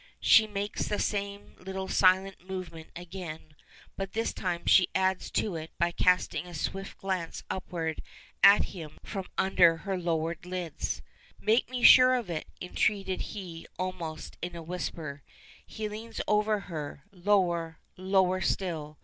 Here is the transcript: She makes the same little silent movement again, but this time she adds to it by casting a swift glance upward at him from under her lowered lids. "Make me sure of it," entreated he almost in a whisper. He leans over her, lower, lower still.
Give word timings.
She 0.19 0.47
makes 0.47 0.87
the 0.87 0.97
same 0.97 1.53
little 1.59 1.87
silent 1.87 2.43
movement 2.49 2.89
again, 2.95 3.53
but 3.95 4.13
this 4.13 4.33
time 4.33 4.65
she 4.65 4.89
adds 4.95 5.29
to 5.33 5.55
it 5.55 5.69
by 5.77 5.91
casting 5.91 6.47
a 6.47 6.55
swift 6.55 6.97
glance 6.97 7.43
upward 7.51 8.01
at 8.41 8.63
him 8.73 8.97
from 9.03 9.25
under 9.37 9.77
her 9.85 9.99
lowered 9.99 10.43
lids. 10.43 11.03
"Make 11.39 11.69
me 11.69 11.83
sure 11.83 12.15
of 12.15 12.31
it," 12.31 12.47
entreated 12.59 13.21
he 13.37 13.67
almost 13.77 14.39
in 14.41 14.55
a 14.55 14.63
whisper. 14.63 15.21
He 15.67 15.87
leans 15.87 16.19
over 16.27 16.61
her, 16.61 17.03
lower, 17.11 17.77
lower 17.95 18.41
still. 18.41 18.97